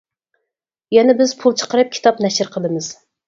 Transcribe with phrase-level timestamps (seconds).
[0.95, 2.89] يەنى بىز پۇل چىقىرىپ كىتاب نەشر قىلىمىز.